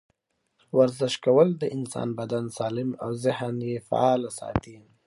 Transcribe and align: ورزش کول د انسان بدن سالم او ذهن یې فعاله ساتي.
ورزش 0.77 1.13
کول 1.25 1.49
د 1.57 1.63
انسان 1.75 2.09
بدن 2.19 2.45
سالم 2.57 2.89
او 3.03 3.09
ذهن 3.25 3.55
یې 3.69 3.77
فعاله 3.87 4.29
ساتي. 4.39 4.77